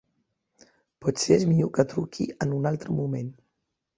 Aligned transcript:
Potser 1.05 1.35
és 1.35 1.43
millor 1.51 1.69
que 1.77 1.85
truqui 1.93 2.27
en 2.47 2.57
un 2.61 2.65
altre 2.73 2.97
moment. 3.03 3.29